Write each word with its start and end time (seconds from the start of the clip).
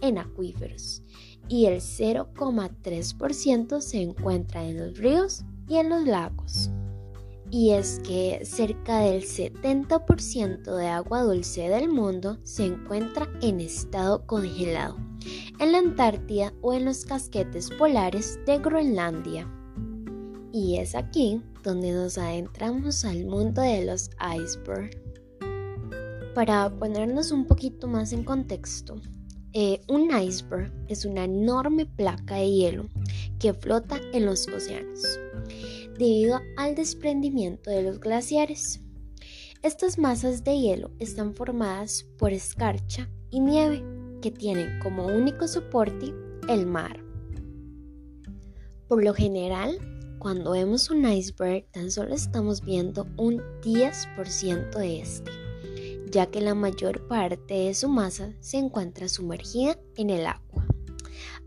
en 0.00 0.18
acuíferos, 0.18 1.02
y 1.48 1.66
el 1.66 1.80
0,3% 1.80 3.80
se 3.80 4.02
encuentra 4.02 4.64
en 4.64 4.78
los 4.78 4.98
ríos 4.98 5.44
y 5.68 5.76
en 5.76 5.90
los 5.90 6.04
lagos. 6.06 6.70
Y 7.50 7.72
es 7.72 8.00
que 8.00 8.40
cerca 8.44 9.00
del 9.00 9.24
70% 9.24 10.74
de 10.74 10.88
agua 10.88 11.22
dulce 11.22 11.68
del 11.68 11.90
mundo 11.90 12.38
se 12.44 12.64
encuentra 12.64 13.28
en 13.42 13.60
estado 13.60 14.26
congelado 14.26 15.11
en 15.58 15.72
la 15.72 15.78
Antártida 15.78 16.52
o 16.60 16.72
en 16.72 16.84
los 16.84 17.04
casquetes 17.04 17.70
polares 17.70 18.38
de 18.46 18.58
Groenlandia. 18.58 19.48
Y 20.52 20.78
es 20.78 20.94
aquí 20.94 21.42
donde 21.62 21.92
nos 21.92 22.18
adentramos 22.18 23.04
al 23.04 23.24
mundo 23.24 23.62
de 23.62 23.84
los 23.84 24.10
icebergs. 24.20 24.96
Para 26.34 26.70
ponernos 26.78 27.30
un 27.30 27.46
poquito 27.46 27.86
más 27.86 28.12
en 28.12 28.24
contexto, 28.24 28.96
eh, 29.52 29.80
un 29.88 30.10
iceberg 30.10 30.72
es 30.88 31.04
una 31.04 31.24
enorme 31.24 31.86
placa 31.86 32.36
de 32.36 32.50
hielo 32.50 32.88
que 33.38 33.52
flota 33.52 34.00
en 34.12 34.26
los 34.26 34.48
océanos 34.48 35.02
debido 35.98 36.40
al 36.56 36.74
desprendimiento 36.74 37.70
de 37.70 37.82
los 37.82 38.00
glaciares. 38.00 38.80
Estas 39.62 39.98
masas 39.98 40.42
de 40.42 40.58
hielo 40.58 40.90
están 40.98 41.34
formadas 41.34 42.06
por 42.18 42.32
escarcha 42.32 43.08
y 43.30 43.40
nieve 43.40 43.84
que 44.22 44.30
tienen 44.30 44.78
como 44.78 45.06
único 45.06 45.46
soporte 45.46 46.14
el 46.48 46.64
mar. 46.64 47.04
Por 48.88 49.04
lo 49.04 49.12
general, 49.12 49.76
cuando 50.18 50.52
vemos 50.52 50.88
un 50.88 51.06
iceberg 51.06 51.66
tan 51.72 51.90
solo 51.90 52.14
estamos 52.14 52.62
viendo 52.62 53.06
un 53.16 53.42
10% 53.62 54.70
de 54.78 55.00
este, 55.00 55.32
ya 56.10 56.26
que 56.26 56.40
la 56.40 56.54
mayor 56.54 57.06
parte 57.08 57.54
de 57.54 57.74
su 57.74 57.88
masa 57.88 58.32
se 58.40 58.58
encuentra 58.58 59.08
sumergida 59.08 59.76
en 59.96 60.10
el 60.10 60.26
agua. 60.26 60.66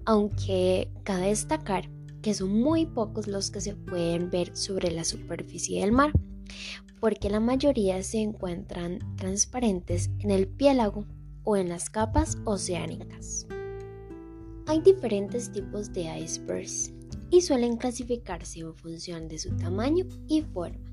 Aunque 0.06 0.92
cabe 1.04 1.28
destacar 1.28 1.90
que 2.22 2.34
son 2.34 2.60
muy 2.60 2.86
pocos 2.86 3.28
los 3.28 3.52
que 3.52 3.62
se 3.62 3.76
pueden 3.76 4.30
ver 4.30 4.56
sobre 4.56 4.92
la 4.92 5.06
superficie 5.06 5.82
del 5.82 5.92
mar, 5.92 6.12
porque 7.00 7.30
la 7.30 7.40
mayoría 7.40 8.04
se 8.04 8.20
encuentran 8.20 9.00
transparentes 9.16 10.10
en 10.20 10.32
el 10.32 10.48
piélago 10.48 11.06
o 11.46 11.56
en 11.56 11.70
las 11.70 11.90
capas 11.90 12.38
oceánicas. 12.44 13.48
Hay 14.68 14.82
diferentes 14.82 15.52
tipos 15.52 15.94
de 15.94 16.04
icebergs 16.20 16.92
y 17.30 17.42
suelen 17.42 17.78
clasificarse 17.78 18.60
en 18.60 18.76
función 18.76 19.28
de 19.28 19.38
su 19.38 19.56
tamaño 19.56 20.06
y 20.28 20.42
forma. 20.42 20.92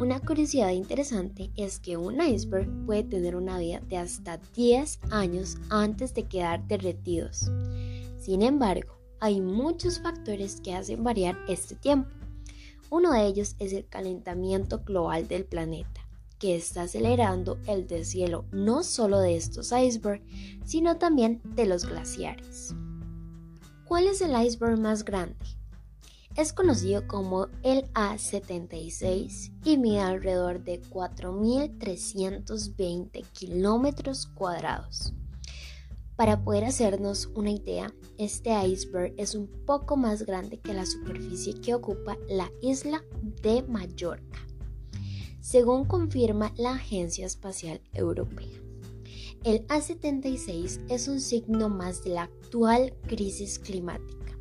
Una 0.00 0.20
curiosidad 0.20 0.70
interesante 0.70 1.50
es 1.56 1.78
que 1.78 1.96
un 1.96 2.20
iceberg 2.20 2.68
puede 2.86 3.04
tener 3.04 3.36
una 3.36 3.58
vida 3.58 3.80
de 3.88 3.96
hasta 3.96 4.38
10 4.54 5.00
años 5.10 5.56
antes 5.70 6.14
de 6.14 6.24
quedar 6.24 6.66
derretidos. 6.66 7.50
Sin 8.18 8.42
embargo, 8.42 8.98
hay 9.20 9.40
muchos 9.40 10.00
factores 10.00 10.60
que 10.60 10.74
hacen 10.74 11.02
variar 11.02 11.36
este 11.48 11.74
tiempo. 11.74 12.10
Uno 12.90 13.12
de 13.12 13.26
ellos 13.26 13.56
es 13.58 13.72
el 13.72 13.86
calentamiento 13.86 14.82
global 14.84 15.28
del 15.28 15.44
planeta 15.44 15.97
que 16.38 16.56
está 16.56 16.82
acelerando 16.82 17.58
el 17.66 17.86
deshielo 17.86 18.44
no 18.52 18.82
solo 18.82 19.20
de 19.20 19.36
estos 19.36 19.72
icebergs, 19.72 20.24
sino 20.64 20.98
también 20.98 21.40
de 21.44 21.66
los 21.66 21.84
glaciares. 21.84 22.74
¿Cuál 23.84 24.06
es 24.06 24.20
el 24.20 24.40
iceberg 24.40 24.78
más 24.78 25.04
grande? 25.04 25.36
Es 26.36 26.52
conocido 26.52 27.08
como 27.08 27.48
el 27.62 27.90
A76 27.94 29.50
y 29.64 29.76
mide 29.76 29.98
alrededor 30.00 30.62
de 30.62 30.80
4.320 30.82 33.24
kilómetros 33.32 34.26
cuadrados. 34.26 35.12
Para 36.14 36.44
poder 36.44 36.64
hacernos 36.64 37.26
una 37.34 37.50
idea, 37.50 37.92
este 38.18 38.52
iceberg 38.66 39.14
es 39.16 39.34
un 39.34 39.48
poco 39.66 39.96
más 39.96 40.26
grande 40.26 40.58
que 40.58 40.74
la 40.74 40.86
superficie 40.86 41.60
que 41.60 41.74
ocupa 41.74 42.16
la 42.28 42.52
isla 42.60 43.02
de 43.42 43.62
Mallorca 43.62 44.47
según 45.40 45.84
confirma 45.84 46.52
la 46.56 46.72
Agencia 46.72 47.26
Espacial 47.26 47.80
Europea. 47.92 48.58
El 49.44 49.66
A76 49.68 50.80
es 50.88 51.08
un 51.08 51.20
signo 51.20 51.68
más 51.68 52.02
de 52.02 52.10
la 52.10 52.22
actual 52.24 52.94
crisis 53.06 53.58
climática. 53.58 54.36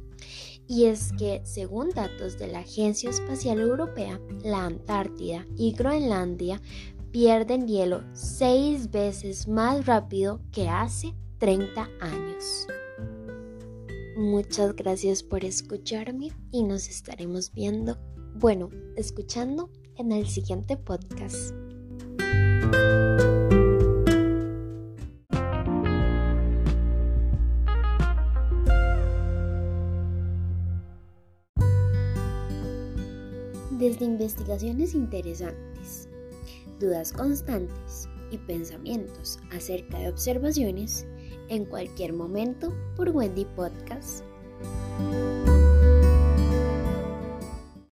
Y 0.68 0.86
es 0.86 1.14
que, 1.18 1.42
según 1.46 1.92
datos 1.92 2.38
de 2.38 2.48
la 2.48 2.60
Agencia 2.60 3.10
Espacial 3.10 3.60
Europea, 3.60 4.20
la 4.44 4.66
Antártida 4.66 5.46
y 5.56 5.72
Groenlandia 5.72 6.62
pierden 7.12 7.68
hielo 7.68 8.04
seis 8.14 8.92
veces 8.92 9.48
más 9.48 9.86
rápido 9.86 10.42
que 10.52 10.68
hace 10.68 11.14
30 11.38 11.90
años. 12.02 12.68
Muchas 14.18 14.76
gracias 14.76 15.22
por 15.22 15.46
escucharme 15.46 16.32
y 16.52 16.64
nos 16.64 16.90
estaremos 16.90 17.54
viendo, 17.54 17.98
bueno, 18.36 18.72
escuchando 18.96 19.70
en 19.98 20.12
el 20.12 20.28
siguiente 20.28 20.78
podcast. 20.78 21.54
Desde 33.72 34.06
investigaciones 34.06 34.96
interesantes, 34.96 36.10
dudas 36.80 37.14
constantes 37.14 38.10
y 38.32 38.38
pensamientos 38.40 39.40
acerca 39.52 40.00
de 40.00 40.10
observaciones, 40.10 41.06
en 41.50 41.66
cualquier 41.66 42.14
momento 42.14 42.74
por 42.96 43.10
Wendy 43.10 43.46
Podcast. 43.46 44.24